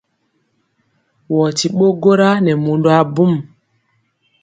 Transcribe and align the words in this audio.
Wɔɔ 1.33 1.47
ti 1.57 1.67
ɓo 1.77 1.87
gwora 2.01 2.29
nɛ 2.43 2.51
mundɔ 2.63 2.89
abum. 3.01 3.33